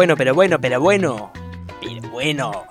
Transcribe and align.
Bueno, 0.00 0.16
pero 0.16 0.32
bueno, 0.32 0.58
pero 0.58 0.80
bueno. 0.80 1.30
Pero 1.82 2.10
bueno. 2.10 2.64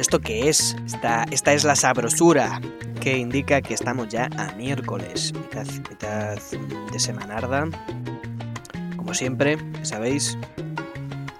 ¿Esto 0.00 0.18
qué 0.18 0.48
es? 0.48 0.74
Esta, 0.84 1.24
esta 1.30 1.52
es 1.52 1.62
la 1.62 1.76
sabrosura 1.76 2.60
que 3.00 3.18
indica 3.18 3.62
que 3.62 3.72
estamos 3.72 4.08
ya 4.08 4.28
a 4.36 4.52
miércoles, 4.56 5.32
mitad, 5.32 6.36
de 6.90 6.98
semanarda. 6.98 7.68
Como 8.96 9.14
siempre, 9.14 9.58
sabéis. 9.82 10.36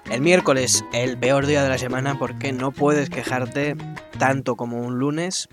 El 0.09 0.21
miércoles, 0.21 0.85
el 0.93 1.17
peor 1.17 1.45
día 1.45 1.61
de 1.61 1.67
la 1.67 1.77
semana 1.77 2.17
porque 2.17 2.53
no 2.53 2.71
puedes 2.71 3.09
quejarte 3.09 3.75
tanto 4.17 4.55
como 4.55 4.77
un 4.77 4.97
lunes, 4.97 5.49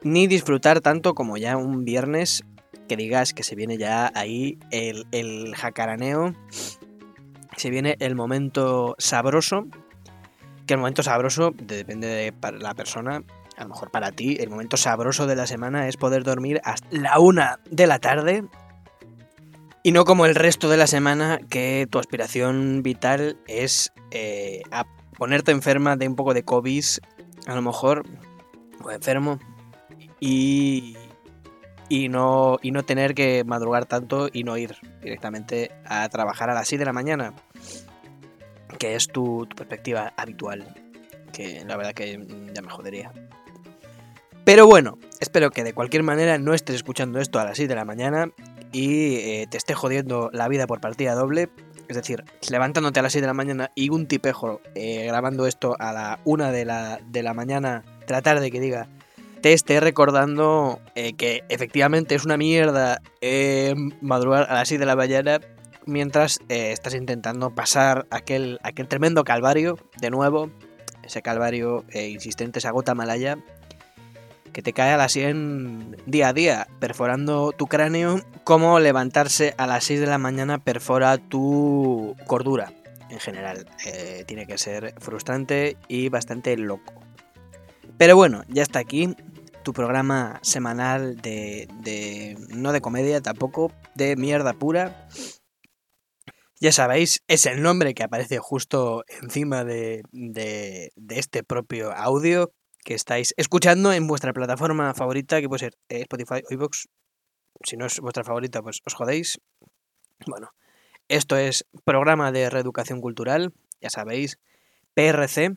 ni 0.00 0.26
disfrutar 0.26 0.80
tanto 0.80 1.14
como 1.14 1.36
ya 1.36 1.58
un 1.58 1.84
viernes 1.84 2.44
que 2.88 2.96
digas 2.96 3.34
que 3.34 3.42
se 3.42 3.56
viene 3.56 3.76
ya 3.76 4.10
ahí 4.14 4.58
el, 4.70 5.06
el 5.12 5.54
jacaraneo, 5.54 6.34
se 7.62 7.70
viene 7.70 7.96
el 8.00 8.16
momento 8.16 8.96
sabroso, 8.98 9.68
que 10.66 10.74
el 10.74 10.80
momento 10.80 11.04
sabroso 11.04 11.52
depende 11.56 12.08
de 12.08 12.34
la 12.58 12.74
persona, 12.74 13.22
a 13.56 13.62
lo 13.62 13.68
mejor 13.68 13.92
para 13.92 14.10
ti, 14.10 14.36
el 14.40 14.50
momento 14.50 14.76
sabroso 14.76 15.28
de 15.28 15.36
la 15.36 15.46
semana 15.46 15.86
es 15.86 15.96
poder 15.96 16.24
dormir 16.24 16.60
hasta 16.64 16.88
la 16.90 17.20
una 17.20 17.60
de 17.70 17.86
la 17.86 18.00
tarde 18.00 18.42
y 19.84 19.92
no 19.92 20.04
como 20.04 20.26
el 20.26 20.34
resto 20.34 20.68
de 20.68 20.76
la 20.76 20.88
semana 20.88 21.38
que 21.50 21.86
tu 21.88 22.00
aspiración 22.00 22.82
vital 22.82 23.38
es 23.46 23.92
eh, 24.10 24.62
a 24.72 24.84
ponerte 25.16 25.52
enferma 25.52 25.94
de 25.94 26.08
un 26.08 26.16
poco 26.16 26.34
de 26.34 26.42
COVID, 26.42 26.84
a 27.46 27.54
lo 27.54 27.62
mejor, 27.62 28.02
o 28.82 28.90
enfermo, 28.90 29.38
y, 30.18 30.96
y, 31.88 32.08
no, 32.08 32.58
y 32.60 32.72
no 32.72 32.82
tener 32.82 33.14
que 33.14 33.44
madrugar 33.44 33.86
tanto 33.86 34.28
y 34.32 34.42
no 34.42 34.56
ir 34.56 34.74
directamente 35.00 35.70
a 35.84 36.08
trabajar 36.08 36.50
a 36.50 36.54
las 36.54 36.66
6 36.66 36.80
de 36.80 36.86
la 36.86 36.92
mañana, 36.92 37.34
que 38.82 38.96
es 38.96 39.06
tu, 39.06 39.46
tu 39.46 39.54
perspectiva 39.54 40.12
habitual, 40.16 40.66
que 41.32 41.64
la 41.64 41.76
verdad 41.76 41.92
que 41.92 42.18
ya 42.52 42.62
me 42.62 42.68
jodería. 42.68 43.12
Pero 44.44 44.66
bueno, 44.66 44.98
espero 45.20 45.52
que 45.52 45.62
de 45.62 45.72
cualquier 45.72 46.02
manera 46.02 46.36
no 46.38 46.52
estés 46.52 46.74
escuchando 46.74 47.20
esto 47.20 47.38
a 47.38 47.44
las 47.44 47.58
6 47.58 47.68
de 47.68 47.76
la 47.76 47.84
mañana 47.84 48.32
y 48.72 49.18
eh, 49.18 49.46
te 49.48 49.56
esté 49.56 49.74
jodiendo 49.74 50.30
la 50.32 50.48
vida 50.48 50.66
por 50.66 50.80
partida 50.80 51.14
doble. 51.14 51.48
Es 51.86 51.94
decir, 51.94 52.24
levantándote 52.50 52.98
a 52.98 53.04
las 53.04 53.12
6 53.12 53.22
de 53.22 53.28
la 53.28 53.34
mañana 53.34 53.70
y 53.76 53.90
un 53.90 54.08
tipejo 54.08 54.60
eh, 54.74 55.04
grabando 55.06 55.46
esto 55.46 55.76
a 55.78 55.92
la 55.92 56.18
1 56.24 56.50
de 56.50 56.64
la, 56.64 56.98
de 57.06 57.22
la 57.22 57.34
mañana, 57.34 57.84
tratar 58.08 58.40
de 58.40 58.50
que 58.50 58.58
diga, 58.58 58.88
te 59.42 59.52
esté 59.52 59.78
recordando 59.78 60.80
eh, 60.96 61.12
que 61.12 61.44
efectivamente 61.50 62.16
es 62.16 62.24
una 62.24 62.36
mierda 62.36 63.00
madrugar 64.00 64.50
a 64.50 64.54
las 64.54 64.66
6 64.66 64.80
de 64.80 64.86
la 64.86 64.96
mañana 64.96 65.40
mientras 65.86 66.40
estás 66.48 66.94
intentando 66.94 67.54
pasar 67.54 68.06
aquel, 68.10 68.58
aquel 68.62 68.88
tremendo 68.88 69.24
calvario 69.24 69.78
de 70.00 70.10
nuevo. 70.10 70.50
Ese 71.02 71.20
calvario 71.20 71.84
insistente, 71.92 72.60
esa 72.60 72.70
gota 72.70 72.94
malaya 72.94 73.38
que 74.52 74.62
te 74.62 74.72
cae 74.72 74.92
a 74.92 74.96
las 74.96 75.12
100 75.12 75.96
día 76.06 76.28
a 76.28 76.32
día, 76.32 76.68
perforando 76.78 77.52
tu 77.52 77.66
cráneo, 77.66 78.20
como 78.44 78.78
levantarse 78.78 79.54
a 79.56 79.66
las 79.66 79.84
6 79.84 80.00
de 80.00 80.06
la 80.06 80.18
mañana 80.18 80.58
perfora 80.58 81.18
tu 81.18 82.16
cordura. 82.26 82.72
En 83.08 83.18
general, 83.18 83.66
eh, 83.86 84.24
tiene 84.26 84.46
que 84.46 84.58
ser 84.58 84.94
frustrante 84.98 85.76
y 85.88 86.08
bastante 86.08 86.56
loco. 86.56 86.94
Pero 87.98 88.16
bueno, 88.16 88.42
ya 88.48 88.62
está 88.62 88.78
aquí 88.78 89.14
tu 89.62 89.72
programa 89.72 90.40
semanal 90.42 91.16
de, 91.16 91.68
de 91.82 92.36
no 92.48 92.72
de 92.72 92.80
comedia 92.80 93.20
tampoco, 93.20 93.70
de 93.94 94.16
mierda 94.16 94.54
pura. 94.54 95.08
Ya 96.62 96.70
sabéis, 96.70 97.24
es 97.26 97.44
el 97.46 97.60
nombre 97.60 97.92
que 97.92 98.04
aparece 98.04 98.38
justo 98.38 99.04
encima 99.20 99.64
de, 99.64 100.04
de, 100.12 100.92
de, 100.94 101.18
este 101.18 101.42
propio 101.42 101.90
audio, 101.90 102.52
que 102.84 102.94
estáis 102.94 103.34
escuchando 103.36 103.92
en 103.92 104.06
vuestra 104.06 104.32
plataforma 104.32 104.94
favorita, 104.94 105.40
que 105.40 105.48
puede 105.48 105.58
ser 105.58 105.74
eh, 105.88 106.02
Spotify 106.02 106.44
o 106.48 106.54
iVoox. 106.54 106.84
Si 107.64 107.76
no 107.76 107.86
es 107.86 107.98
vuestra 107.98 108.22
favorita, 108.22 108.62
pues 108.62 108.78
os 108.86 108.94
jodéis. 108.94 109.40
Bueno, 110.24 110.52
esto 111.08 111.36
es 111.36 111.66
programa 111.82 112.30
de 112.30 112.48
reeducación 112.48 113.00
cultural, 113.00 113.52
ya 113.80 113.90
sabéis, 113.90 114.38
PRC, 114.94 115.56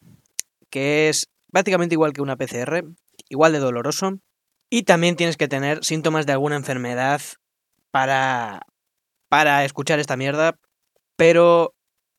que 0.71 1.09
es 1.09 1.29
prácticamente 1.51 1.93
igual 1.93 2.13
que 2.13 2.23
una 2.23 2.35
PCR, 2.35 2.83
igual 3.29 3.53
de 3.53 3.59
doloroso. 3.59 4.17
Y 4.71 4.81
también 4.81 5.15
tienes 5.15 5.37
que 5.37 5.47
tener 5.47 5.85
síntomas 5.85 6.25
de 6.25 6.31
alguna 6.31 6.55
enfermedad 6.55 7.21
para, 7.91 8.65
para 9.29 9.65
escuchar 9.65 9.99
esta 9.99 10.17
mierda, 10.17 10.57
pero 11.15 11.75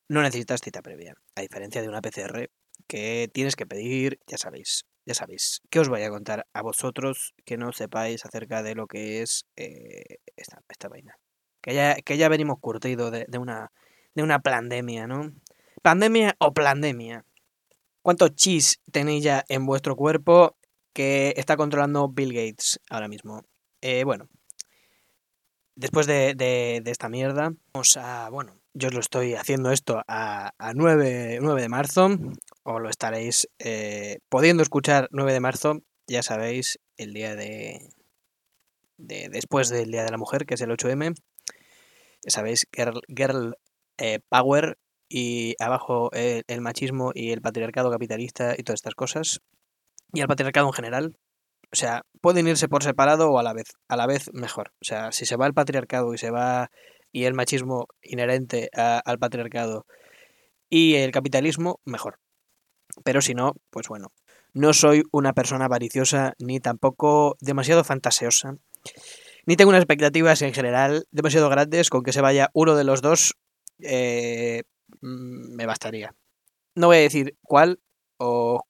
no 0.09 0.21
necesitas 0.21 0.61
cita 0.61 0.81
previa, 0.81 1.15
a 1.35 1.41
diferencia 1.41 1.81
de 1.81 1.89
una 1.89 2.01
PCR 2.01 2.49
que 2.87 3.29
tienes 3.33 3.55
que 3.55 3.65
pedir, 3.65 4.19
ya 4.27 4.37
sabéis, 4.37 4.85
ya 5.05 5.13
sabéis, 5.13 5.61
¿qué 5.69 5.79
os 5.79 5.89
voy 5.89 6.03
a 6.03 6.09
contar 6.09 6.47
a 6.53 6.61
vosotros 6.61 7.33
que 7.45 7.57
no 7.57 7.71
sepáis 7.73 8.25
acerca 8.25 8.63
de 8.63 8.75
lo 8.75 8.87
que 8.87 9.21
es 9.21 9.45
eh, 9.55 10.19
esta, 10.35 10.61
esta, 10.69 10.87
vaina? 10.87 11.17
Que 11.61 11.73
ya, 11.73 11.95
que 11.95 12.17
ya 12.17 12.29
venimos 12.29 12.59
curtidos 12.59 13.11
de, 13.11 13.37
una, 13.37 13.71
de 14.15 14.23
una 14.23 14.39
pandemia, 14.39 15.07
¿no? 15.07 15.33
¿Pandemia 15.81 16.35
o 16.39 16.53
pandemia? 16.53 17.25
¿Cuánto 18.01 18.29
chis 18.29 18.79
tenéis 18.91 19.23
ya 19.23 19.43
en 19.49 19.65
vuestro 19.65 19.95
cuerpo 19.95 20.57
que 20.93 21.33
está 21.37 21.57
controlando 21.57 22.09
Bill 22.09 22.33
Gates 22.33 22.79
ahora 22.89 23.07
mismo? 23.07 23.43
Eh, 23.81 24.03
bueno, 24.03 24.29
después 25.75 26.07
de, 26.07 26.33
de, 26.35 26.81
de, 26.83 26.91
esta 26.91 27.09
mierda, 27.09 27.53
vamos 27.73 27.97
a, 27.97 28.29
bueno, 28.29 28.56
yo 28.77 28.89
os 28.89 28.93
lo 28.93 28.99
estoy 28.99 29.33
haciendo 29.33 29.71
esto 29.71 30.03
a, 30.07 30.51
a 30.57 30.73
9, 30.73 31.39
9 31.41 31.61
de 31.61 31.69
marzo, 31.69 32.09
o 32.63 32.79
lo 32.79 32.89
estaréis 32.89 33.49
eh, 33.59 34.19
pudiendo 34.29 34.61
escuchar 34.61 35.09
9 35.11 35.33
de 35.33 35.39
marzo, 35.39 35.81
ya 36.05 36.21
sabéis, 36.21 36.79
el 36.95 37.13
día 37.13 37.35
de, 37.35 37.89
de, 38.97 39.29
después 39.29 39.69
del 39.69 39.91
Día 39.91 40.03
de 40.03 40.11
la 40.11 40.17
Mujer, 40.17 40.45
que 40.45 40.53
es 40.53 40.61
el 40.61 40.69
8M. 40.69 41.15
Ya 42.23 42.31
sabéis, 42.31 42.67
Girl, 42.71 43.01
girl 43.07 43.57
eh, 43.97 44.19
Power 44.29 44.77
y 45.09 45.55
abajo 45.59 46.11
el, 46.13 46.43
el, 46.47 46.61
machismo 46.61 47.11
y 47.13 47.31
el 47.31 47.41
patriarcado 47.41 47.89
capitalista 47.89 48.53
y 48.57 48.63
todas 48.63 48.79
estas 48.79 48.95
cosas. 48.95 49.41
Y 50.13 50.21
el 50.21 50.27
patriarcado 50.27 50.67
en 50.67 50.73
general. 50.73 51.17
O 51.71 51.75
sea, 51.75 52.03
pueden 52.21 52.47
irse 52.47 52.69
por 52.69 52.83
separado 52.83 53.31
o 53.31 53.39
a 53.39 53.43
la 53.43 53.53
vez. 53.53 53.73
A 53.87 53.97
la 53.97 54.07
vez 54.07 54.29
mejor. 54.33 54.71
O 54.81 54.85
sea, 54.85 55.11
si 55.11 55.25
se 55.25 55.35
va 55.35 55.47
el 55.47 55.53
patriarcado 55.53 56.13
y 56.13 56.17
se 56.17 56.31
va 56.31 56.71
y 57.11 57.25
el 57.25 57.33
machismo 57.33 57.87
inherente 58.01 58.69
a, 58.75 58.99
al 58.99 59.19
patriarcado 59.19 59.85
y 60.69 60.95
el 60.95 61.11
capitalismo, 61.11 61.79
mejor. 61.85 62.19
Pero 63.03 63.21
si 63.21 63.33
no, 63.33 63.53
pues 63.69 63.87
bueno, 63.87 64.11
no 64.53 64.73
soy 64.73 65.03
una 65.11 65.33
persona 65.33 65.65
avariciosa 65.65 66.33
ni 66.39 66.59
tampoco 66.59 67.37
demasiado 67.39 67.83
fantaseosa. 67.83 68.57
Ni 69.45 69.55
tengo 69.55 69.69
unas 69.69 69.81
expectativas 69.81 70.41
en 70.41 70.53
general 70.53 71.05
demasiado 71.11 71.49
grandes 71.49 71.89
con 71.89 72.03
que 72.03 72.11
se 72.11 72.21
vaya 72.21 72.49
uno 72.53 72.75
de 72.75 72.83
los 72.83 73.01
dos. 73.01 73.35
Eh, 73.81 74.63
me 75.01 75.65
bastaría. 75.65 76.13
No 76.75 76.87
voy 76.87 76.97
a 76.97 77.01
decir 77.01 77.37
cuál 77.43 77.79
o 78.17 78.63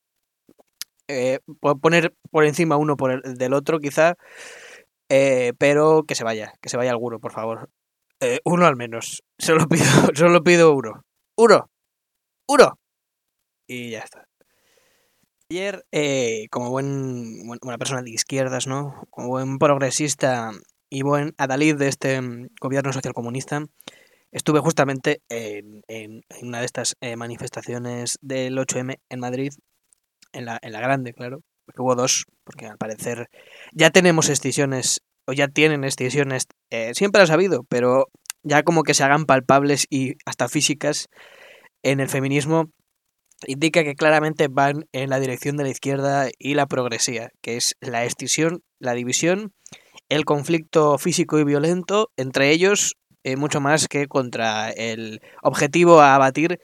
eh, 1.08 1.40
poner 1.82 2.14
por 2.32 2.46
encima 2.46 2.78
uno 2.78 2.98
por 2.98 3.12
el 3.12 3.38
del 3.38 3.54
otro 3.54 3.80
quizá, 3.80 4.18
eh, 5.10 5.54
pero 5.58 6.04
que 6.04 6.16
se 6.16 6.24
vaya, 6.24 6.54
que 6.62 6.70
se 6.70 6.78
vaya 6.78 6.92
alguno, 6.92 7.20
por 7.20 7.32
favor. 7.32 7.70
Eh, 8.20 8.40
uno 8.46 8.66
al 8.66 8.76
menos. 8.76 9.24
Solo 9.40 9.68
pido, 9.68 9.86
solo 10.16 10.44
pido 10.44 10.74
uno. 10.74 11.04
Uno. 11.38 11.70
Uno. 12.48 12.80
Y 13.68 13.92
ya 13.92 14.00
está. 14.00 14.28
Ayer, 15.50 15.86
eh, 15.92 16.48
como 16.52 16.72
buen, 16.72 17.48
buena 17.62 17.78
persona 17.78 18.02
de 18.02 18.10
izquierdas, 18.12 18.68
¿no? 18.68 19.06
Como 19.12 19.30
buen 19.30 19.60
progresista 19.60 20.52
y 20.90 21.04
buen 21.04 21.34
adalid 21.38 21.76
de 21.76 21.88
este 21.88 22.20
mm, 22.22 22.50
gobierno 22.60 22.92
socialcomunista, 22.92 23.64
estuve 24.32 24.60
justamente 24.60 25.22
en, 25.30 25.84
una 26.42 26.60
de 26.60 26.66
estas 26.66 26.96
eh, 27.02 27.16
manifestaciones 27.16 28.18
del 28.22 28.58
8M 28.58 28.98
en 29.10 29.20
Madrid, 29.20 29.54
en 30.34 30.46
la, 30.46 30.60
en 30.62 30.74
la 30.74 30.82
grande, 30.82 31.14
claro, 31.14 31.44
porque 31.66 31.82
hubo 31.82 31.96
dos, 31.96 32.26
porque 32.44 32.66
al 32.66 32.78
parecer 32.78 33.30
ya 33.74 33.90
tenemos 33.90 34.30
excisiones 34.30 35.02
o 35.28 35.34
ya 35.34 35.48
tienen 35.50 35.84
extensiones, 35.84 36.48
eh, 36.72 36.94
siempre 36.96 37.22
ha 37.22 37.28
sabido, 37.28 37.66
pero 37.70 38.08
ya 38.44 38.64
como 38.64 38.84
que 38.84 38.94
se 38.94 39.04
hagan 39.04 39.26
palpables 39.26 39.86
y 39.90 40.14
hasta 40.26 40.48
físicas 40.48 41.08
en 41.84 42.00
el 42.00 42.08
feminismo, 42.08 42.72
indica 43.46 43.84
que 43.84 43.96
claramente 43.96 44.48
van 44.48 44.86
en 44.94 45.10
la 45.10 45.20
dirección 45.20 45.58
de 45.58 45.66
la 45.66 45.70
izquierda 45.70 46.30
y 46.40 46.56
la 46.56 46.66
progresía, 46.66 47.30
que 47.42 47.58
es 47.58 47.76
la 47.82 48.06
extinción, 48.06 48.64
la 48.80 48.94
división, 48.94 49.54
el 50.10 50.24
conflicto 50.24 50.98
físico 50.98 51.38
y 51.38 51.44
violento 51.44 52.10
entre 52.16 52.52
ellos, 52.52 52.96
eh, 53.24 53.36
mucho 53.36 53.60
más 53.60 53.88
que 53.90 54.08
contra 54.08 54.70
el 54.70 55.20
objetivo 55.44 56.00
a 56.00 56.16
abatir 56.16 56.60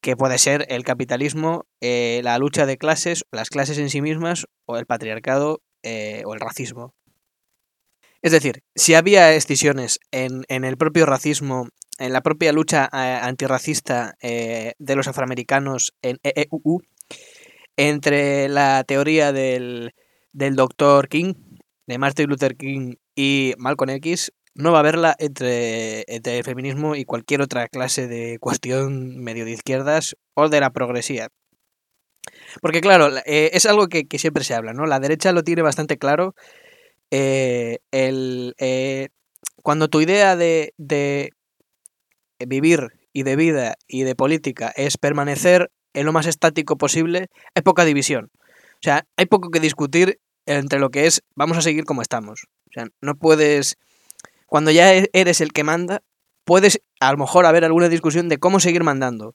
que 0.00 0.16
puede 0.16 0.38
ser 0.38 0.64
el 0.70 0.84
capitalismo, 0.84 1.66
eh, 1.80 2.20
la 2.24 2.38
lucha 2.38 2.66
de 2.66 2.78
clases, 2.78 3.24
las 3.32 3.50
clases 3.50 3.78
en 3.78 3.90
sí 3.90 4.00
mismas 4.00 4.46
o 4.64 4.78
el 4.78 4.86
patriarcado 4.86 5.60
o 6.24 6.34
el 6.34 6.40
racismo. 6.40 6.92
Es 8.22 8.32
decir, 8.32 8.62
si 8.74 8.94
había 8.94 9.32
escisiones 9.32 10.00
en, 10.10 10.44
en 10.48 10.64
el 10.64 10.76
propio 10.76 11.06
racismo 11.06 11.68
en 11.98 12.12
la 12.12 12.22
propia 12.22 12.52
lucha 12.52 12.88
eh, 12.92 13.18
antirracista 13.20 14.16
eh, 14.22 14.74
de 14.78 14.96
los 14.96 15.08
afroamericanos 15.08 15.94
en 16.00 16.18
EEUU, 16.22 16.82
entre 17.76 18.48
la 18.48 18.84
teoría 18.84 19.32
del, 19.32 19.94
del 20.32 20.56
doctor 20.56 21.08
King, 21.08 21.34
de 21.86 21.98
Martin 21.98 22.28
Luther 22.28 22.56
King 22.56 22.94
y 23.14 23.54
Malcolm 23.58 23.90
X, 23.90 24.32
no 24.54 24.72
va 24.72 24.78
a 24.78 24.80
haberla 24.80 25.14
entre, 25.18 26.04
entre 26.08 26.38
el 26.38 26.44
feminismo 26.44 26.96
y 26.96 27.04
cualquier 27.04 27.42
otra 27.42 27.68
clase 27.68 28.08
de 28.08 28.38
cuestión 28.40 29.18
medio 29.18 29.44
de 29.44 29.52
izquierdas 29.52 30.16
o 30.34 30.48
de 30.48 30.60
la 30.60 30.70
progresía. 30.70 31.28
Porque 32.60 32.80
claro, 32.80 33.10
eh, 33.24 33.50
es 33.52 33.66
algo 33.66 33.88
que, 33.88 34.06
que, 34.06 34.18
siempre 34.18 34.44
se 34.44 34.54
habla, 34.54 34.72
¿no? 34.72 34.86
La 34.86 35.00
derecha 35.00 35.32
lo 35.32 35.44
tiene 35.44 35.62
bastante 35.62 35.96
claro. 35.96 36.34
Eh, 37.10 37.78
el, 37.90 38.54
eh, 38.58 39.08
cuando 39.62 39.88
tu 39.88 40.00
idea 40.00 40.36
de, 40.36 40.74
de 40.76 41.30
vivir 42.46 42.88
y 43.12 43.22
de 43.22 43.36
vida 43.36 43.76
y 43.86 44.02
de 44.02 44.14
política 44.14 44.72
es 44.76 44.98
permanecer 44.98 45.70
en 45.94 46.06
lo 46.06 46.12
más 46.12 46.26
estático 46.26 46.76
posible, 46.76 47.28
hay 47.54 47.62
poca 47.62 47.84
división. 47.84 48.30
O 48.74 48.82
sea, 48.82 49.06
hay 49.16 49.26
poco 49.26 49.50
que 49.50 49.60
discutir 49.60 50.20
entre 50.46 50.78
lo 50.78 50.90
que 50.90 51.06
es 51.06 51.22
vamos 51.34 51.56
a 51.56 51.62
seguir 51.62 51.84
como 51.84 52.02
estamos. 52.02 52.46
O 52.68 52.72
sea, 52.72 52.86
no 53.00 53.16
puedes... 53.16 53.76
Cuando 54.46 54.70
ya 54.70 54.94
e-, 54.94 55.10
eres 55.12 55.40
el 55.40 55.52
que 55.52 55.64
manda, 55.64 56.02
puedes 56.44 56.80
a 57.00 57.12
lo 57.12 57.18
mejor 57.18 57.46
haber 57.46 57.64
alguna 57.64 57.88
discusión 57.88 58.28
de 58.28 58.38
cómo 58.38 58.60
seguir 58.60 58.84
mandando. 58.84 59.34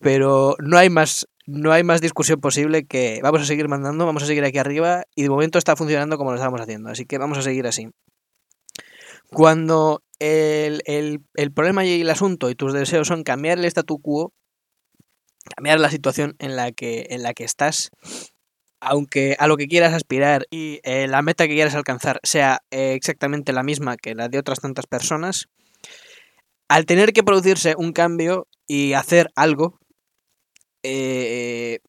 Pero 0.00 0.56
no 0.58 0.76
hay 0.76 0.90
más 0.90 1.28
no 1.48 1.72
hay 1.72 1.82
más 1.82 2.02
discusión 2.02 2.42
posible 2.42 2.84
que 2.84 3.20
vamos 3.22 3.40
a 3.40 3.46
seguir 3.46 3.68
mandando, 3.68 4.04
vamos 4.04 4.22
a 4.22 4.26
seguir 4.26 4.44
aquí 4.44 4.58
arriba 4.58 5.04
y 5.14 5.22
de 5.22 5.30
momento 5.30 5.56
está 5.58 5.76
funcionando 5.76 6.18
como 6.18 6.30
lo 6.30 6.36
estamos 6.36 6.60
haciendo, 6.60 6.90
así 6.90 7.06
que 7.06 7.16
vamos 7.16 7.38
a 7.38 7.42
seguir 7.42 7.66
así. 7.66 7.88
Cuando 9.30 10.02
el, 10.18 10.82
el, 10.84 11.52
problema 11.52 11.86
y 11.86 12.02
el 12.02 12.10
asunto 12.10 12.50
y 12.50 12.54
tus 12.54 12.74
deseos 12.74 13.08
son 13.08 13.22
cambiar 13.22 13.58
el 13.58 13.64
statu 13.64 13.98
quo, 13.98 14.34
cambiar 15.56 15.80
la 15.80 15.90
situación 15.90 16.36
en 16.38 16.54
la 16.54 16.70
que, 16.70 17.06
en 17.10 17.22
la 17.22 17.32
que 17.32 17.44
estás, 17.44 17.92
aunque 18.78 19.34
a 19.38 19.46
lo 19.46 19.56
que 19.56 19.68
quieras 19.68 19.94
aspirar 19.94 20.46
y 20.50 20.80
eh, 20.82 21.08
la 21.08 21.22
meta 21.22 21.48
que 21.48 21.54
quieras 21.54 21.74
alcanzar 21.74 22.20
sea 22.24 22.60
eh, 22.70 22.92
exactamente 22.92 23.54
la 23.54 23.62
misma 23.62 23.96
que 23.96 24.14
la 24.14 24.28
de 24.28 24.38
otras 24.38 24.60
tantas 24.60 24.86
personas, 24.86 25.46
al 26.68 26.84
tener 26.84 27.14
que 27.14 27.22
producirse 27.22 27.74
un 27.78 27.92
cambio 27.92 28.48
y 28.66 28.92
hacer 28.92 29.30
algo, 29.34 29.78
eh, 30.90 31.80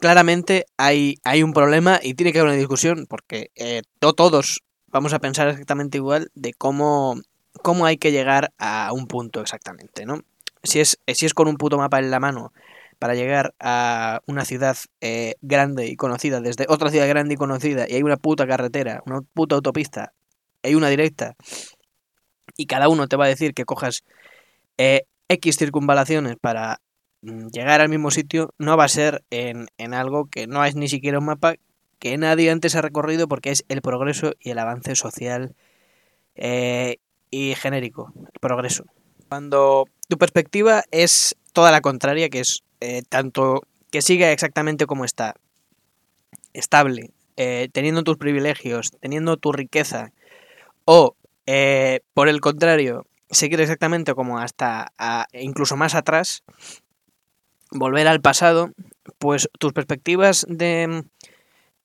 claramente 0.00 0.66
hay, 0.76 1.16
hay, 1.24 1.42
un 1.42 1.52
problema 1.52 2.00
y 2.02 2.14
tiene 2.14 2.32
que 2.32 2.40
haber 2.40 2.50
una 2.50 2.58
discusión 2.58 3.06
porque 3.08 3.50
eh, 3.54 3.82
todos 3.98 4.62
vamos 4.88 5.12
a 5.12 5.20
pensar 5.20 5.48
exactamente 5.48 5.98
igual 5.98 6.30
de 6.34 6.52
cómo, 6.54 7.20
cómo 7.62 7.86
hay 7.86 7.96
que 7.96 8.10
llegar 8.10 8.52
a 8.58 8.92
un 8.92 9.06
punto 9.06 9.40
exactamente, 9.40 10.04
¿no? 10.04 10.20
Si 10.62 10.80
es, 10.80 10.98
si 11.06 11.26
es 11.26 11.34
con 11.34 11.48
un 11.48 11.56
puto 11.56 11.78
mapa 11.78 12.00
en 12.00 12.10
la 12.10 12.18
mano 12.18 12.52
para 12.98 13.14
llegar 13.14 13.54
a 13.60 14.20
una 14.26 14.44
ciudad 14.44 14.76
eh, 15.00 15.36
grande 15.40 15.86
y 15.86 15.96
conocida 15.96 16.40
desde 16.40 16.66
otra 16.68 16.90
ciudad 16.90 17.08
grande 17.08 17.34
y 17.34 17.36
conocida 17.36 17.86
y 17.88 17.94
hay 17.94 18.02
una 18.02 18.16
puta 18.16 18.46
carretera, 18.46 19.02
una 19.06 19.20
puta 19.32 19.54
autopista, 19.54 20.12
hay 20.62 20.74
una 20.74 20.88
directa 20.88 21.36
y 22.56 22.66
cada 22.66 22.88
uno 22.88 23.06
te 23.06 23.16
va 23.16 23.26
a 23.26 23.28
decir 23.28 23.54
que 23.54 23.64
cojas 23.64 24.02
X 24.76 25.56
circunvalaciones 25.56 26.36
para 26.40 26.80
llegar 27.22 27.80
al 27.80 27.88
mismo 27.88 28.10
sitio 28.10 28.54
no 28.58 28.76
va 28.76 28.84
a 28.84 28.88
ser 28.88 29.24
en, 29.30 29.68
algo 29.94 30.26
que 30.26 30.46
no 30.46 30.64
es 30.64 30.74
ni 30.74 30.88
siquiera 30.88 31.18
un 31.18 31.26
mapa 31.26 31.54
que 31.98 32.16
nadie 32.16 32.50
antes 32.50 32.76
ha 32.76 32.82
recorrido 32.82 33.28
porque 33.28 33.50
es 33.50 33.64
el 33.68 33.82
progreso 33.82 34.32
y 34.40 34.50
el 34.50 34.58
avance 34.58 34.96
social 34.96 35.54
eh, 36.34 36.96
y 37.30 37.54
genérico, 37.54 38.12
el 38.16 38.40
progreso. 38.40 38.84
Cuando 39.28 39.84
tu 40.08 40.16
perspectiva 40.16 40.82
es 40.90 41.36
toda 41.52 41.70
la 41.70 41.82
contraria, 41.82 42.30
que 42.30 42.40
es 42.40 42.62
eh, 42.80 43.02
tanto 43.08 43.62
que 43.90 44.02
siga 44.02 44.32
exactamente 44.32 44.86
como 44.86 45.04
está, 45.04 45.34
estable, 46.54 47.10
eh, 47.36 47.68
teniendo 47.72 48.02
tus 48.02 48.16
privilegios, 48.16 48.92
teniendo 49.00 49.36
tu 49.36 49.52
riqueza, 49.52 50.12
o 50.84 51.16
por 52.14 52.28
el 52.28 52.40
contrario, 52.40 53.06
seguir 53.28 53.60
exactamente 53.60 54.14
como 54.14 54.38
hasta 54.38 54.92
incluso 55.32 55.76
más 55.76 55.96
atrás, 55.96 56.44
volver 57.70 58.08
al 58.08 58.20
pasado, 58.20 58.72
pues 59.18 59.48
tus 59.58 59.72
perspectivas 59.72 60.46
de, 60.48 61.04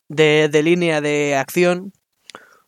de, 0.08 0.64
línea 0.64 1.02
de 1.02 1.36
acción 1.36 1.94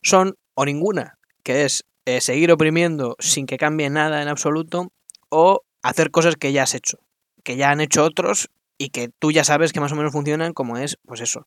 son 0.02 0.36
o 0.54 0.64
ninguna, 0.64 1.18
que 1.42 1.64
es 1.64 1.84
eh, 2.06 2.20
seguir 2.20 2.50
oprimiendo 2.52 3.16
sin 3.18 3.46
que 3.46 3.58
cambie 3.58 3.90
nada 3.90 4.22
en 4.22 4.28
absoluto, 4.28 4.92
o 5.28 5.62
hacer 5.82 6.10
cosas 6.10 6.36
que 6.36 6.52
ya 6.52 6.62
has 6.62 6.74
hecho, 6.74 6.98
que 7.44 7.56
ya 7.56 7.70
han 7.70 7.80
hecho 7.80 8.04
otros 8.04 8.50
y 8.78 8.90
que 8.90 9.10
tú 9.18 9.32
ya 9.32 9.44
sabes 9.44 9.72
que 9.72 9.80
más 9.80 9.92
o 9.92 9.96
menos 9.96 10.12
funcionan, 10.12 10.52
como 10.52 10.78
es, 10.78 10.98
pues 11.06 11.20
eso, 11.20 11.46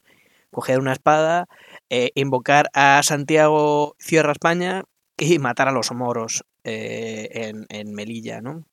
coger 0.51 0.79
una 0.79 0.94
espada, 0.94 1.47
eh, 1.89 2.12
invocar 2.15 2.69
a 2.73 3.01
Santiago 3.03 3.95
Cierra 4.00 4.33
España 4.33 4.83
y 5.18 5.39
matar 5.39 5.68
a 5.68 5.71
los 5.71 5.91
moros 5.91 6.44
eh, 6.63 7.29
en, 7.31 7.65
en 7.69 7.94
Melilla, 7.94 8.41
¿no? 8.41 8.65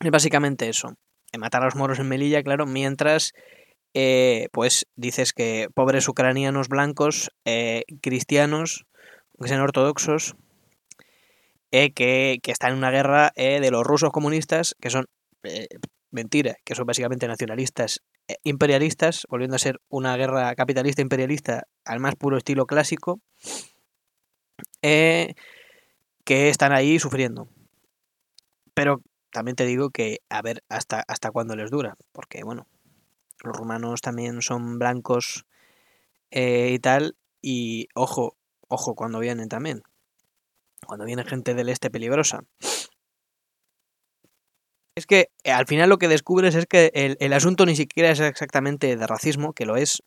Es 0.00 0.10
básicamente 0.10 0.68
eso 0.68 0.96
matar 1.38 1.62
a 1.62 1.66
los 1.66 1.76
moros 1.76 1.98
en 1.98 2.08
Melilla, 2.08 2.42
claro, 2.42 2.66
mientras 2.66 3.32
eh, 3.98 4.50
pues 4.52 4.86
dices 4.94 5.32
que 5.32 5.68
pobres 5.72 6.06
ucranianos 6.06 6.68
blancos, 6.68 7.30
eh, 7.46 7.84
cristianos, 8.02 8.84
que 9.40 9.48
sean 9.48 9.62
ortodoxos, 9.62 10.36
eh, 11.70 11.92
que, 11.92 12.38
están 12.44 12.72
en 12.72 12.76
una 12.78 12.90
guerra 12.90 13.32
de 13.34 13.70
los 13.70 13.84
rusos 13.84 14.10
comunistas, 14.10 14.76
que 14.82 14.90
son 14.90 15.06
mentira, 16.10 16.56
que 16.66 16.74
son 16.74 16.84
básicamente 16.84 17.26
nacionalistas 17.26 18.02
imperialistas, 18.42 19.26
volviendo 19.30 19.56
a 19.56 19.60
ser 19.60 19.78
una 19.88 20.14
guerra 20.18 20.54
capitalista 20.56 21.00
imperialista 21.00 21.66
al 21.86 21.98
más 22.00 22.16
puro 22.16 22.36
estilo 22.36 22.66
clásico, 22.66 23.20
que 24.82 25.34
están 26.26 26.72
ahí 26.72 26.98
sufriendo. 26.98 27.48
Pero 28.74 29.00
también 29.36 29.54
te 29.54 29.66
digo 29.66 29.90
que 29.90 30.22
a 30.30 30.40
ver 30.40 30.64
hasta, 30.70 31.04
hasta 31.08 31.30
cuándo 31.30 31.56
les 31.56 31.70
dura, 31.70 31.98
porque 32.12 32.42
bueno, 32.42 32.66
los 33.44 33.54
rumanos 33.54 34.00
también 34.00 34.40
son 34.40 34.78
blancos 34.78 35.44
eh, 36.30 36.70
y 36.72 36.78
tal, 36.78 37.18
y 37.42 37.88
ojo, 37.94 38.38
ojo 38.66 38.94
cuando 38.94 39.18
vienen 39.18 39.50
también, 39.50 39.82
cuando 40.86 41.04
viene 41.04 41.22
gente 41.22 41.52
del 41.52 41.68
este 41.68 41.90
peligrosa. 41.90 42.44
Es 44.94 45.04
que 45.04 45.28
eh, 45.44 45.52
al 45.52 45.66
final 45.66 45.90
lo 45.90 45.98
que 45.98 46.08
descubres 46.08 46.54
es 46.54 46.64
que 46.64 46.90
el, 46.94 47.32
asunto 47.34 47.66
ni 47.66 47.76
siquiera 47.76 48.10
es 48.10 48.20
exactamente 48.20 48.96
de 48.96 49.06
racismo, 49.06 49.52
que 49.52 49.66
lo 49.66 49.76
es, 49.76 50.02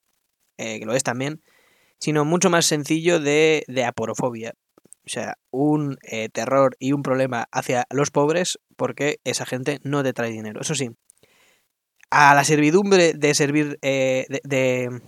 eh, 0.58 0.80
que 0.80 0.88
lo 0.88 0.96
es 0.96 1.04
también, 1.04 1.44
sino 2.00 2.26
mucho 2.26 2.50
más 2.50 2.66
sencillo 2.66 3.20
de, 3.20 3.64
de 3.68 3.86
aporofobia. 3.86 4.56
O 5.10 5.12
sea, 5.12 5.40
un 5.50 5.98
eh, 6.04 6.30
terror 6.30 6.76
y 6.78 6.92
un 6.92 7.02
problema 7.02 7.48
hacia 7.52 7.88
los 7.90 8.12
pobres 8.12 8.60
porque 8.76 9.20
esa 9.24 9.48
gente 9.48 9.80
no 9.84 10.04
te 10.04 10.14
trae 10.14 10.30
dinero. 10.30 10.62
Eso 10.62 10.76
sí, 10.76 10.92
a 12.12 12.36
la 12.36 12.44
servidumbre 12.44 13.14
de 13.14 13.34
servir, 13.34 13.80
eh, 13.82 14.28
de, 14.44 15.02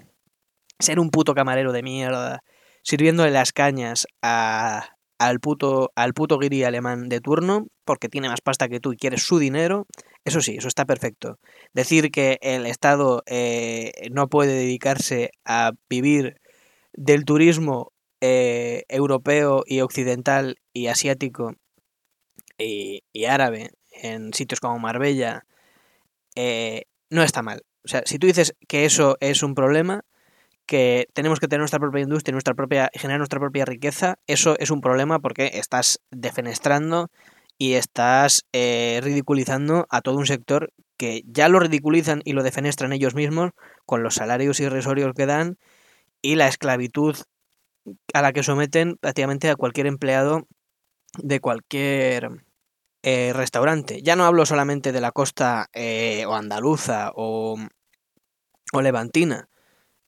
ser 0.79 0.99
un 0.99 1.11
puto 1.11 1.35
camarero 1.35 1.71
de 1.71 1.83
mierda, 1.83 2.39
sirviéndole 2.81 3.29
las 3.29 3.53
cañas 3.53 4.07
a, 4.23 4.89
al, 5.19 5.39
puto, 5.39 5.91
al 5.95 6.15
puto 6.15 6.39
guiri 6.39 6.63
alemán 6.63 7.07
de 7.07 7.19
turno, 7.19 7.67
porque 7.85 8.09
tiene 8.09 8.27
más 8.27 8.41
pasta 8.41 8.69
que 8.69 8.79
tú 8.79 8.93
y 8.93 8.97
quieres 8.97 9.21
su 9.21 9.37
dinero, 9.37 9.85
eso 10.25 10.41
sí, 10.41 10.55
eso 10.57 10.67
está 10.67 10.85
perfecto. 10.85 11.37
Decir 11.73 12.09
que 12.09 12.39
el 12.41 12.65
Estado 12.65 13.21
eh, 13.27 13.91
no 14.11 14.29
puede 14.29 14.53
dedicarse 14.53 15.29
a 15.45 15.73
vivir 15.87 16.37
del 16.93 17.23
turismo 17.23 17.91
eh, 18.21 18.83
europeo 18.87 19.63
y 19.65 19.81
occidental 19.81 20.57
y 20.73 20.87
asiático 20.87 21.55
y, 22.57 23.25
árabe 23.25 23.71
en 23.91 24.33
sitios 24.33 24.59
como 24.59 24.79
Marbella 24.79 25.45
eh, 26.35 26.83
no 27.09 27.23
está 27.23 27.41
mal. 27.41 27.63
O 27.83 27.87
sea, 27.87 28.03
si 28.05 28.19
tú 28.19 28.27
dices 28.27 28.55
que 28.67 28.85
eso 28.85 29.17
es 29.19 29.43
un 29.43 29.55
problema, 29.55 30.03
que 30.65 31.07
tenemos 31.13 31.39
que 31.39 31.47
tener 31.47 31.59
nuestra 31.59 31.79
propia 31.79 32.01
industria, 32.01 32.33
nuestra 32.33 32.53
propia, 32.53 32.89
generar 32.93 33.19
nuestra 33.19 33.39
propia 33.39 33.65
riqueza, 33.65 34.19
eso 34.27 34.55
es 34.59 34.71
un 34.71 34.81
problema 34.81 35.19
porque 35.19 35.51
estás 35.55 35.99
defenestrando 36.11 37.09
y 37.57 37.73
estás 37.73 38.45
eh, 38.53 38.99
ridiculizando 39.03 39.87
a 39.89 40.01
todo 40.01 40.17
un 40.17 40.27
sector 40.27 40.71
que 40.97 41.23
ya 41.25 41.49
lo 41.49 41.59
ridiculizan 41.59 42.21
y 42.23 42.33
lo 42.33 42.43
defenestran 42.43 42.93
ellos 42.93 43.15
mismos 43.15 43.51
con 43.85 44.03
los 44.03 44.15
salarios 44.15 44.59
irrisorios 44.59 45.13
que 45.15 45.25
dan 45.25 45.57
y 46.21 46.35
la 46.35 46.47
esclavitud 46.47 47.17
a 48.13 48.21
la 48.21 48.33
que 48.33 48.43
someten 48.43 48.97
prácticamente 48.97 49.49
a 49.49 49.55
cualquier 49.55 49.87
empleado 49.87 50.47
de 51.17 51.39
cualquier 51.39 52.29
eh, 53.03 53.33
restaurante. 53.33 54.01
Ya 54.01 54.15
no 54.15 54.25
hablo 54.25 54.45
solamente 54.45 54.91
de 54.91 55.01
la 55.01 55.11
costa 55.11 55.69
eh, 55.73 56.25
o 56.25 56.35
andaluza 56.35 57.11
o, 57.15 57.57
o, 58.73 58.81
levantina. 58.81 59.49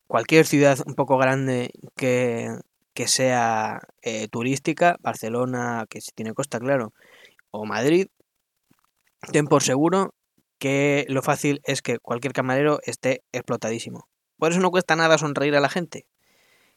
Cualquier 0.07 0.45
ciudad 0.45 0.79
un 0.85 0.95
poco 0.95 1.17
grande 1.17 1.71
que, 1.95 2.49
que 2.93 3.07
sea 3.07 3.81
eh, 4.01 4.27
turística, 4.27 4.97
Barcelona, 4.99 5.85
que 5.89 5.99
tiene 6.13 6.33
costa, 6.33 6.59
claro, 6.59 6.93
o 7.51 7.65
Madrid, 7.65 8.07
ten 9.31 9.47
por 9.47 9.63
seguro 9.63 10.13
que 10.59 11.05
lo 11.09 11.21
fácil 11.23 11.61
es 11.63 11.81
que 11.81 11.99
cualquier 11.99 12.33
camarero 12.33 12.79
esté 12.83 13.23
explotadísimo. 13.31 14.07
Por 14.37 14.51
eso 14.51 14.61
no 14.61 14.71
cuesta 14.71 14.95
nada 14.95 15.17
sonreír 15.17 15.55
a 15.55 15.61
la 15.61 15.69
gente 15.69 16.05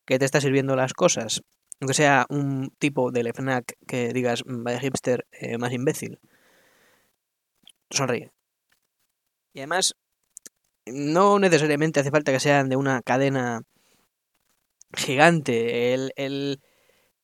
que 0.06 0.18
te 0.18 0.24
está 0.24 0.40
sirviendo 0.40 0.76
las 0.76 0.94
cosas. 0.94 1.42
Aunque 1.80 1.94
sea 1.94 2.24
un 2.30 2.72
tipo 2.78 3.10
de 3.10 3.30
FNAC 3.34 3.74
que 3.86 4.12
digas, 4.12 4.42
vaya 4.46 4.80
hipster 4.80 5.26
eh, 5.32 5.58
más 5.58 5.72
imbécil. 5.72 6.18
Sonríe. 7.90 8.30
Y 9.52 9.60
además, 9.60 9.94
no 10.86 11.38
necesariamente 11.38 12.00
hace 12.00 12.10
falta 12.10 12.32
que 12.32 12.40
sean 12.40 12.68
de 12.68 12.76
una 12.76 13.02
cadena 13.02 13.62
gigante. 14.94 15.94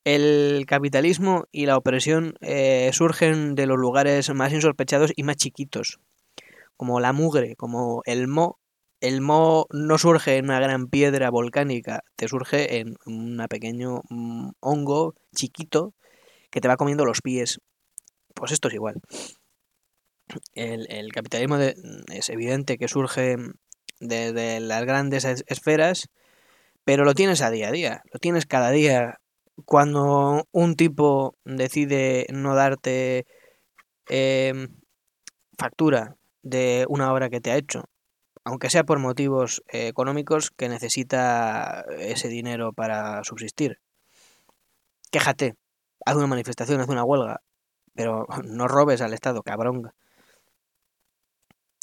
El 0.05 0.65
capitalismo 0.67 1.45
y 1.51 1.65
la 1.65 1.77
opresión 1.77 2.35
eh, 2.41 2.91
surgen 2.93 3.55
de 3.55 3.65
los 3.65 3.77
lugares 3.77 4.29
más 4.33 4.51
insospechados 4.51 5.13
y 5.15 5.23
más 5.23 5.37
chiquitos. 5.37 5.99
Como 6.77 6.99
la 6.99 7.13
mugre, 7.13 7.55
como 7.55 8.01
el 8.05 8.27
mo 8.27 8.59
el 9.03 9.19
mo 9.19 9.67
no 9.69 9.97
surge 9.97 10.37
en 10.37 10.45
una 10.45 10.61
gran 10.61 10.87
piedra 10.87 11.29
volcánica, 11.29 12.05
te 12.15 12.29
surge 12.29 12.77
en 12.77 12.95
un 13.05 13.45
pequeño 13.49 14.01
mm, 14.09 14.51
hongo 14.61 15.13
chiquito 15.35 15.93
que 16.49 16.61
te 16.61 16.69
va 16.69 16.77
comiendo 16.77 17.03
los 17.03 17.19
pies. 17.19 17.59
Pues 18.33 18.53
esto 18.53 18.69
es 18.69 18.75
igual. 18.75 19.01
El, 20.55 21.11
capitalismo 21.11 21.57
es 21.57 22.29
evidente 22.29 22.77
que 22.77 22.87
surge 22.87 23.35
de, 23.99 24.59
las 24.61 24.85
grandes 24.85 25.25
esferas, 25.25 26.07
pero 26.85 27.03
lo 27.03 27.13
tienes 27.13 27.41
a 27.41 27.51
día 27.51 27.67
a 27.67 27.71
día, 27.73 28.03
lo 28.13 28.19
tienes 28.19 28.45
cada 28.45 28.71
día. 28.71 29.19
Cuando 29.65 30.47
un 30.53 30.75
tipo 30.75 31.35
decide 31.43 32.25
no 32.31 32.55
darte 32.55 33.25
em, 34.07 34.69
factura 35.57 36.15
de 36.41 36.85
una 36.87 37.11
obra 37.11 37.29
que 37.29 37.41
te 37.41 37.51
ha 37.51 37.57
hecho, 37.57 37.89
aunque 38.43 38.69
sea 38.69 38.83
por 38.83 38.99
motivos 38.99 39.63
eh, 39.67 39.87
económicos, 39.87 40.51
que 40.51 40.69
necesita 40.69 41.85
ese 41.97 42.27
dinero 42.27 42.73
para 42.73 43.23
subsistir. 43.23 43.79
Quéjate, 45.11 45.55
haz 46.05 46.15
una 46.15 46.27
manifestación, 46.27 46.81
haz 46.81 46.89
una 46.89 47.03
huelga, 47.03 47.41
pero 47.93 48.27
no 48.43 48.67
robes 48.67 49.01
al 49.01 49.13
Estado, 49.13 49.43
cabrón. 49.43 49.91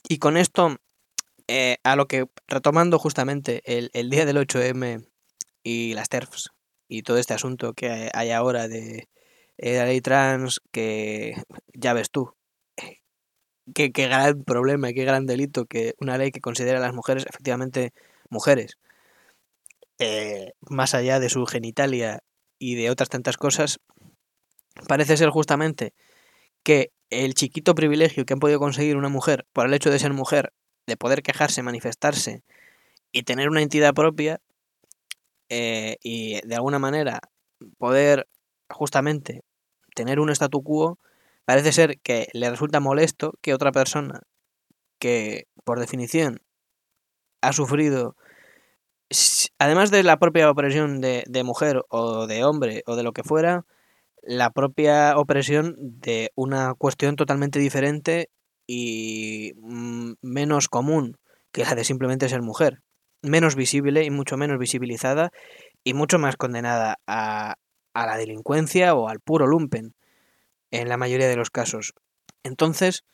Y 0.09 0.19
con 0.19 0.37
esto, 0.37 0.77
eh, 1.47 1.79
a 1.85 1.97
lo 1.97 2.07
que, 2.07 2.27
retomando 2.49 2.99
justamente 2.99 3.63
el, 3.65 3.91
el, 3.93 4.11
día 4.11 4.27
del 4.27 4.39
8M 4.39 5.07
y 5.63 5.95
las 5.95 6.09
TERFs 6.09 6.51
y 6.89 7.03
todo 7.03 7.19
este 7.19 7.35
asunto 7.35 7.75
que 7.75 8.11
hay 8.13 8.31
ahora 8.31 8.67
de, 8.67 9.09
de 9.59 9.77
la 9.77 9.85
ley 9.85 10.01
trans, 10.01 10.61
que 10.73 11.35
ya 11.75 11.93
ves 11.93 12.11
tú, 12.11 12.35
qué, 13.75 13.89
gran 13.89 14.45
problema 14.45 14.91
y 14.91 14.95
qué 14.95 15.05
gran 15.05 15.27
delito 15.27 15.67
que 15.67 15.95
una 15.99 16.19
ley 16.19 16.31
que 16.31 16.41
considera 16.41 16.79
a 16.79 16.83
las 16.83 16.95
mujeres 16.95 17.27
efectivamente 17.29 17.93
mujeres, 18.29 18.79
eh, 19.99 20.53
más 20.61 20.95
allá 20.95 21.21
de 21.21 21.29
su 21.29 21.47
genitalia 21.47 22.23
y 22.59 22.75
de 22.75 22.91
otras 22.91 23.09
tantas 23.09 23.37
cosas, 23.37 23.81
parece 24.89 25.17
ser 25.17 25.31
justamente 25.31 25.93
que 26.63 26.93
el 27.11 27.35
chiquito 27.35 27.75
privilegio 27.75 28.25
que 28.25 28.33
han 28.35 28.41
podido 28.41 28.59
conseguir 28.59 28.97
una 28.97 29.09
mujer 29.09 29.47
por 29.53 29.67
el 29.67 29.75
hecho 29.75 29.91
de 29.91 29.99
ser 29.99 30.13
mujer, 30.13 30.53
de 30.87 30.97
poder 30.97 31.23
quejarse, 31.23 31.63
manifestarse 31.63 32.43
y 33.13 33.25
tener 33.25 33.49
una 33.49 33.63
entidad 33.63 33.95
propia, 33.95 34.41
eh, 35.49 35.97
y 36.03 36.41
de 36.47 36.55
alguna 36.55 36.79
manera 36.79 37.21
poder 37.77 38.29
justamente 38.69 39.43
tener 39.97 40.21
un 40.21 40.31
statu 40.31 40.63
quo, 40.63 40.99
Parece 41.45 41.73
ser 41.73 42.01
que 42.01 42.29
le 42.33 42.51
resulta 42.51 42.81
molesto 42.81 43.33
que 43.43 43.55
otra 43.55 43.73
persona 43.73 44.23
que, 44.99 45.47
por 45.65 45.81
definición, 45.81 46.43
ha 47.41 47.53
sufrido, 47.53 48.17
además 49.59 49.91
de 49.91 50.03
la 50.03 50.19
propia 50.19 50.51
opresión 50.51 51.01
de, 51.01 51.43
mujer 51.45 51.83
o 51.89 52.27
de 52.27 52.45
hombre 52.45 52.83
o 52.87 52.97
de 52.97 53.03
lo 53.03 53.13
que 53.13 53.25
fuera, 53.25 53.65
la 54.23 54.51
propia 54.51 55.17
opresión 55.17 55.75
de 55.79 56.31
una 56.35 56.75
cuestión 56.75 57.17
totalmente 57.17 57.59
diferente 57.59 58.29
y 58.67 59.55
mm, 59.57 60.13
menos 60.23 60.69
común 60.69 61.17
que 61.53 61.65
la 61.65 61.75
de 61.75 61.85
simplemente 61.85 62.29
ser 62.29 62.43
mujer. 62.43 62.83
Menos 63.23 63.57
visible 63.57 64.05
y 64.05 64.11
mucho 64.11 64.37
menos 64.37 64.59
visibilizada 64.59 65.31
y 65.83 65.95
mucho 65.95 66.19
más 66.19 66.37
condenada 66.37 66.99
a, 67.07 67.57
a 67.95 68.07
la 68.07 68.17
delincuencia 68.17 68.95
o 68.95 69.09
al 69.09 69.21
puro 69.21 69.47
lumpen 69.47 69.95
en 70.71 70.89
la 70.89 70.97
mayoría 70.97 71.29
de 71.29 71.37
los 71.37 71.51
casos. 71.51 71.95
Entonces, 72.43 73.05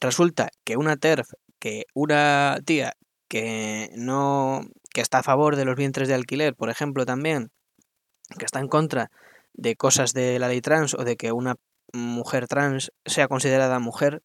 resulta 0.00 0.50
que 0.64 0.76
una 0.76 0.96
TERF, 0.96 1.32
que 1.58 1.84
una 1.94 2.58
tía 2.64 2.94
que 3.28 3.90
no 3.96 4.66
que 4.92 5.00
está 5.00 5.18
a 5.18 5.22
favor 5.24 5.56
de 5.56 5.64
los 5.64 5.76
vientres 5.76 6.06
de 6.08 6.14
alquiler, 6.14 6.54
por 6.54 6.70
ejemplo, 6.70 7.04
también, 7.04 7.50
que 8.38 8.44
está 8.44 8.60
en 8.60 8.68
contra 8.68 9.10
de 9.52 9.76
cosas 9.76 10.12
de 10.12 10.38
la 10.38 10.48
ley 10.48 10.60
trans 10.60 10.94
o 10.94 11.04
de 11.04 11.16
que 11.16 11.32
una 11.32 11.56
mujer 11.92 12.46
trans 12.46 12.92
sea 13.04 13.26
considerada 13.26 13.78
mujer, 13.80 14.22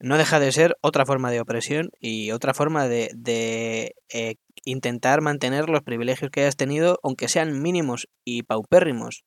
no 0.00 0.16
deja 0.16 0.38
de 0.38 0.52
ser 0.52 0.76
otra 0.80 1.04
forma 1.04 1.30
de 1.30 1.40
opresión 1.40 1.90
y 2.00 2.30
otra 2.30 2.54
forma 2.54 2.86
de, 2.86 3.10
de 3.14 3.96
eh, 4.12 4.36
intentar 4.64 5.20
mantener 5.20 5.68
los 5.68 5.82
privilegios 5.82 6.30
que 6.30 6.42
hayas 6.42 6.56
tenido, 6.56 7.00
aunque 7.02 7.28
sean 7.28 7.60
mínimos 7.60 8.08
y 8.24 8.44
paupérrimos. 8.44 9.24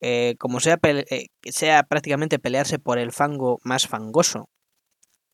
Eh, 0.00 0.36
como 0.38 0.60
sea, 0.60 0.78
eh, 0.82 1.26
sea 1.44 1.82
prácticamente 1.82 2.38
pelearse 2.38 2.78
por 2.78 2.98
el 2.98 3.12
fango 3.12 3.58
más 3.64 3.86
fangoso. 3.86 4.48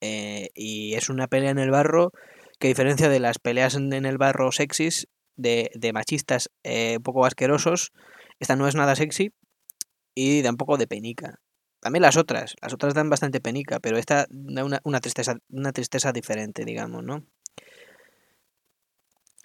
Eh, 0.01 0.49
y 0.55 0.95
es 0.95 1.09
una 1.09 1.29
pelea 1.29 1.51
en 1.51 1.59
el 1.59 1.71
barro 1.71 2.13
que 2.59 2.69
a 2.69 2.71
diferencia 2.71 3.09
de 3.09 3.21
las 3.21 3.39
peleas 3.39 3.75
en, 3.75 3.93
el 3.93 4.19
barro 4.19 4.53
sexys 4.53 5.09
de, 5.37 5.71
de 5.75 5.93
machistas 5.93 6.51
un 6.65 7.03
poco 7.03 7.27
asquerosos, 7.27 7.93
esta 8.41 8.57
no 8.57 8.67
es 8.69 8.75
nada 8.75 8.97
sexy 8.97 9.33
y 10.15 10.43
da 10.43 10.51
un 10.51 10.57
poco 10.57 10.79
de 10.79 10.87
penica. 10.87 11.41
También 11.81 12.03
las 12.03 12.17
otras, 12.17 12.55
las 12.63 12.73
otras 12.73 12.95
dan 12.95 13.11
bastante 13.11 13.41
penica, 13.41 13.79
pero 13.81 13.99
esta 13.99 14.27
da 14.31 14.65
una, 14.65 14.81
una 14.85 15.01
tristeza, 15.01 15.37
una 15.51 15.73
tristeza 15.73 16.13
diferente, 16.13 16.65
digamos, 16.65 17.05
¿no? 17.05 17.27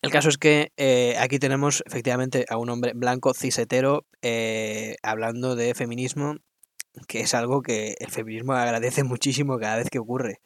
El 0.01 0.09
caso 0.09 0.29
es 0.29 0.39
que 0.39 0.71
eh, 0.77 1.15
aquí 1.19 1.37
tenemos 1.37 1.83
efectivamente 1.85 2.45
a 2.49 2.57
un 2.57 2.69
hombre 2.71 2.93
blanco, 2.95 3.35
cisetero, 3.35 4.07
eh, 4.23 4.95
hablando 5.03 5.55
de 5.55 5.75
feminismo, 5.75 6.37
que 7.07 7.21
es 7.21 7.35
algo 7.35 7.61
que 7.61 7.95
el 7.99 8.09
feminismo 8.09 8.53
agradece 8.53 9.03
muchísimo 9.03 9.59
cada 9.59 9.77
vez 9.77 9.91
que 9.91 9.99
ocurre. 9.99 10.39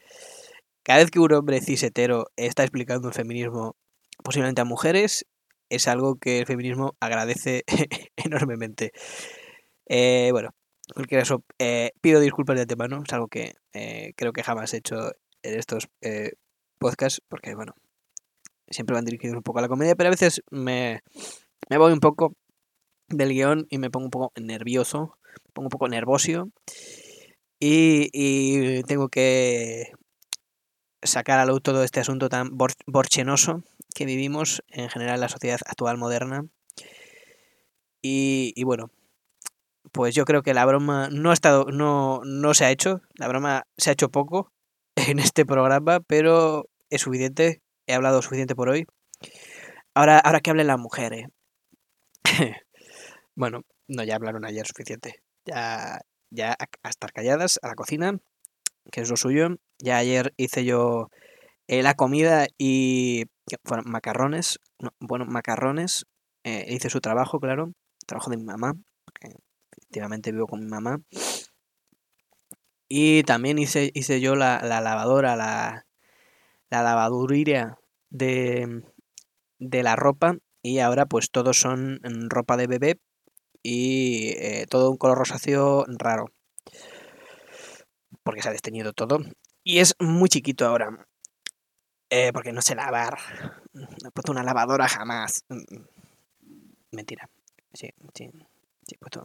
Cada 0.82 0.98
vez 0.98 1.10
que 1.10 1.20
un 1.20 1.32
hombre 1.32 1.62
cisetero 1.62 2.26
está 2.36 2.64
explicando 2.64 3.08
el 3.08 3.14
feminismo 3.14 3.76
posiblemente 4.22 4.60
a 4.60 4.66
mujeres, 4.66 5.26
es 5.70 5.88
algo 5.88 6.16
que 6.16 6.38
el 6.38 6.46
feminismo 6.46 6.94
agradece 7.00 7.64
enormemente. 8.16 8.92
Eh, 9.86 10.28
bueno, 10.32 10.50
en 10.88 10.94
cualquier 10.94 11.22
caso, 11.22 11.44
pido 12.02 12.20
disculpas 12.20 12.56
de 12.56 12.62
antemano, 12.62 13.02
es 13.06 13.12
algo 13.14 13.28
que 13.28 13.54
creo 14.16 14.32
que 14.34 14.42
jamás 14.42 14.74
he 14.74 14.78
hecho 14.78 15.12
en 15.42 15.58
estos 15.58 15.88
podcasts, 16.78 17.22
porque 17.28 17.54
bueno, 17.54 17.74
siempre 18.70 18.94
van 18.94 19.04
dirigidos 19.04 19.36
un 19.36 19.42
poco 19.42 19.58
a 19.58 19.62
la 19.62 19.68
comedia, 19.68 19.96
pero 19.96 20.08
a 20.08 20.10
veces 20.10 20.42
me, 20.50 21.00
me 21.68 21.78
voy 21.78 21.92
un 21.92 22.00
poco 22.00 22.34
del 23.08 23.30
guion 23.30 23.66
y 23.70 23.78
me 23.78 23.90
pongo 23.90 24.06
un 24.06 24.10
poco 24.10 24.32
nervioso, 24.40 25.18
me 25.44 25.52
pongo 25.52 25.66
un 25.66 25.70
poco 25.70 25.88
nervosio 25.88 26.50
y, 27.60 28.82
tengo 28.84 29.08
que 29.08 29.92
sacar 31.02 31.38
a 31.38 31.46
luz 31.46 31.62
todo 31.62 31.84
este 31.84 32.00
asunto 32.00 32.28
tan 32.28 32.50
borchenoso 32.86 33.62
que 33.94 34.04
vivimos 34.06 34.62
en 34.68 34.88
general 34.90 35.16
en 35.16 35.20
la 35.22 35.28
sociedad 35.28 35.60
actual 35.66 35.96
moderna. 35.98 36.46
Y, 38.02 38.52
y, 38.54 38.64
bueno, 38.64 38.90
pues 39.92 40.14
yo 40.14 40.24
creo 40.24 40.42
que 40.42 40.54
la 40.54 40.66
broma 40.66 41.08
no 41.10 41.30
ha 41.30 41.34
estado, 41.34 41.66
no, 41.72 42.20
no 42.24 42.54
se 42.54 42.64
ha 42.66 42.70
hecho, 42.70 43.00
la 43.14 43.28
broma 43.28 43.64
se 43.76 43.90
ha 43.90 43.92
hecho 43.94 44.10
poco 44.10 44.52
en 44.96 45.18
este 45.18 45.46
programa, 45.46 46.00
pero 46.00 46.68
es 46.90 47.02
suficiente 47.02 47.62
he 47.86 47.94
hablado 47.94 48.22
suficiente 48.22 48.54
por 48.54 48.68
hoy. 48.68 48.86
Ahora, 49.94 50.18
ahora 50.18 50.40
que 50.40 50.50
hablen 50.50 50.66
las 50.66 50.78
mujeres. 50.78 51.28
bueno, 53.34 53.62
no, 53.88 54.04
ya 54.04 54.16
hablaron 54.16 54.44
ayer 54.44 54.66
suficiente. 54.66 55.22
Ya, 55.44 56.00
ya 56.30 56.56
a 56.82 56.88
estar 56.88 57.12
calladas 57.12 57.58
a 57.62 57.68
la 57.68 57.74
cocina, 57.74 58.18
que 58.90 59.00
es 59.00 59.10
lo 59.10 59.16
suyo. 59.16 59.56
Ya 59.78 59.98
ayer 59.98 60.34
hice 60.36 60.64
yo 60.64 61.08
eh, 61.68 61.82
la 61.82 61.94
comida 61.94 62.46
y 62.58 63.24
fueron 63.64 63.90
macarrones. 63.90 64.58
bueno, 65.00 65.24
macarrones. 65.26 66.06
Eh, 66.44 66.66
hice 66.68 66.90
su 66.90 67.00
trabajo, 67.00 67.40
claro. 67.40 67.72
Trabajo 68.06 68.30
de 68.30 68.36
mi 68.36 68.44
mamá. 68.44 68.74
Porque 69.04 69.36
efectivamente 69.72 70.32
vivo 70.32 70.46
con 70.46 70.60
mi 70.60 70.68
mamá. 70.68 71.00
Y 72.88 73.22
también 73.24 73.58
hice, 73.58 73.90
hice 73.94 74.20
yo 74.20 74.36
la, 74.36 74.60
la 74.62 74.80
lavadora, 74.80 75.36
la, 75.36 75.85
la 76.70 76.82
lavaduría 76.82 77.78
de, 78.10 78.82
de 79.58 79.82
la 79.82 79.96
ropa 79.96 80.36
y 80.62 80.78
ahora 80.80 81.06
pues 81.06 81.30
todos 81.30 81.58
son 81.58 82.00
ropa 82.28 82.56
de 82.56 82.66
bebé 82.66 83.00
y 83.62 84.30
eh, 84.38 84.66
todo 84.68 84.90
un 84.90 84.96
color 84.96 85.18
rosáceo 85.18 85.84
raro. 85.88 86.26
porque 88.22 88.42
se 88.42 88.48
ha 88.48 88.52
desteñido 88.52 88.92
todo. 88.92 89.18
Y 89.62 89.78
es 89.78 89.94
muy 89.98 90.28
chiquito 90.28 90.66
ahora. 90.66 91.06
Eh, 92.10 92.32
porque 92.32 92.52
no 92.52 92.62
sé 92.62 92.74
lavar. 92.74 93.18
No 93.72 94.08
he 94.08 94.10
puesto 94.12 94.32
una 94.32 94.42
lavadora 94.42 94.88
jamás. 94.88 95.44
Mentira. 96.92 97.28
Sí, 97.72 97.90
sí. 98.14 98.30
He 98.88 98.98
puesto, 98.98 99.22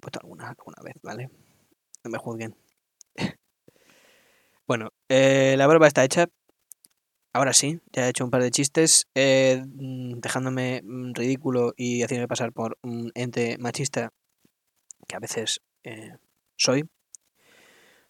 puesto 0.00 0.20
alguna, 0.20 0.48
alguna 0.48 0.82
vez, 0.82 0.96
¿vale? 1.02 1.30
No 2.04 2.10
me 2.10 2.18
juzguen. 2.18 2.54
Bueno, 4.68 4.90
eh, 5.08 5.54
la 5.56 5.66
barba 5.66 5.86
está 5.86 6.04
hecha. 6.04 6.26
Ahora 7.32 7.54
sí, 7.54 7.80
ya 7.90 8.06
he 8.06 8.10
hecho 8.10 8.24
un 8.24 8.30
par 8.30 8.42
de 8.42 8.50
chistes, 8.50 9.06
eh, 9.14 9.62
dejándome 9.64 10.82
ridículo 11.14 11.72
y 11.74 12.02
haciéndome 12.02 12.28
pasar 12.28 12.52
por 12.52 12.76
un 12.82 13.10
ente 13.14 13.56
machista 13.58 14.12
que 15.06 15.16
a 15.16 15.20
veces 15.20 15.62
eh, 15.84 16.12
soy. 16.56 16.84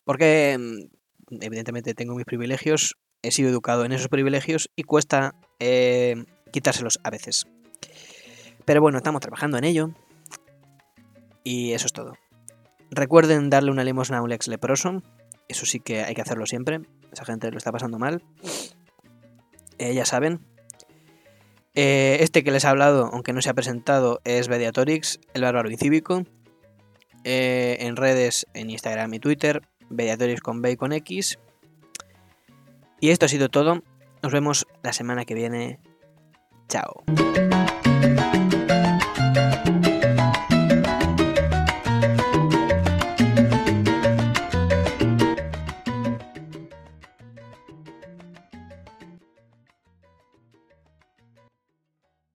Porque 0.03 0.59
evidentemente 1.31 1.95
tengo 1.95 2.17
mis 2.17 2.25
privilegios, 2.25 2.97
he 3.23 3.31
sido 3.31 3.50
educado 3.50 3.85
en 3.85 3.93
esos 3.93 4.09
privilegios 4.09 4.69
y 4.75 4.83
cuesta 4.83 5.37
quitárselos 6.50 6.99
a 7.05 7.11
veces. 7.11 7.47
Pero 8.65 8.81
bueno, 8.81 8.99
estamos 8.99 9.21
trabajando 9.21 9.59
en 9.59 9.65
ello. 9.65 9.91
Y 11.45 11.73
eso 11.73 11.87
es 11.87 11.93
todo. 11.93 12.15
Recuerden 12.91 13.49
darle 13.49 13.71
una 13.71 13.85
limosna 13.85 14.19
a 14.19 14.23
un 14.23 14.33
ex 14.33 14.49
leproso. 14.49 15.03
Eso 15.49 15.67
sí 15.67 15.81
que 15.81 16.02
hay 16.02 16.14
que 16.14 16.23
hacerlo 16.23 16.47
siempre. 16.47 16.81
Esa 17.12 17.25
gente 17.25 17.50
lo 17.50 17.59
está 17.59 17.73
pasando 17.73 17.99
mal. 17.99 18.23
Eh, 19.78 19.95
ya 19.95 20.05
saben. 20.05 20.40
Eh, 21.75 22.19
este 22.21 22.45
que 22.45 22.50
les 22.50 22.64
ha 22.64 22.71
hablado, 22.71 23.09
aunque 23.12 23.33
no 23.33 23.40
se 23.40 23.50
ha 23.50 23.55
presentado, 23.55 24.21
es 24.25 24.49
Mediatorix, 24.49 25.21
el 25.35 25.43
bárbaro 25.43 25.71
incívico. 25.71 26.25
Eh, 27.25 27.78
en 27.81 27.97
redes, 27.97 28.47
en 28.55 28.71
Instagram 28.71 29.14
y 29.14 29.21
Twitter, 29.21 29.62
Mediatorix 29.88 30.40
con 30.40 30.61
B 30.62 30.76
X. 30.78 31.38
Y 33.00 33.11
esto 33.11 33.26
ha 33.26 33.28
sido 33.28 33.49
todo. 33.49 33.83
Nos 34.23 34.33
vemos 34.33 34.67
la 34.83 34.93
semana 34.93 35.25
que 35.25 35.35
viene. 35.35 35.81
Chao. 36.69 37.05